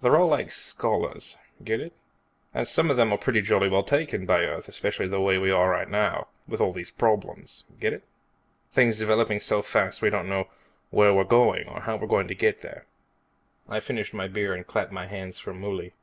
They're 0.00 0.16
all 0.16 0.28
like 0.28 0.52
scholars, 0.52 1.36
get 1.64 1.80
it? 1.80 1.92
And 2.54 2.68
some 2.68 2.88
of 2.88 2.96
them 2.96 3.10
are 3.12 3.18
pretty 3.18 3.40
jolly 3.40 3.68
well 3.68 3.82
taken 3.82 4.24
by 4.24 4.42
Earth, 4.44 4.68
especially 4.68 5.08
the 5.08 5.20
way 5.20 5.38
we 5.38 5.50
are 5.50 5.68
right 5.68 5.88
now, 5.90 6.28
with 6.46 6.60
all 6.60 6.72
the 6.72 6.86
problems, 6.96 7.64
get 7.80 7.92
it? 7.92 8.04
Things 8.70 9.00
developing 9.00 9.40
so 9.40 9.62
fast 9.62 10.02
we 10.02 10.08
don't 10.08 10.28
know 10.28 10.46
where 10.90 11.12
we're 11.12 11.24
going 11.24 11.66
or 11.66 11.80
how 11.80 11.96
we're 11.96 12.06
going 12.06 12.28
to 12.28 12.34
get 12.36 12.60
there." 12.60 12.86
I 13.68 13.80
finished 13.80 14.14
my 14.14 14.28
beer 14.28 14.54
and 14.54 14.64
clapped 14.64 14.92
my 14.92 15.08
hands 15.08 15.40
for 15.40 15.52
Mouley. 15.52 15.94